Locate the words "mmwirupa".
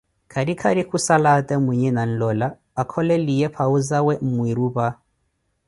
4.25-4.85